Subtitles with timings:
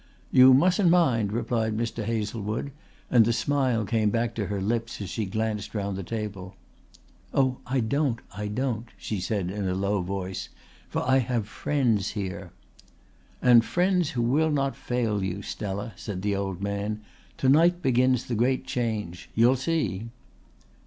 [0.31, 2.03] "You mustn't mind," replied Mr.
[2.03, 2.71] Hazlewood,
[3.11, 6.55] and the smile came back to her lips as she glanced round the table.
[7.35, 10.49] "Oh, I don't, I don't," she said in a low voice,
[10.89, 12.49] "for I have friends here."
[13.43, 17.01] "And friends who will not fail you, Stella," said the old man.
[17.37, 19.29] "To night begins the great change.
[19.35, 20.09] You'll see."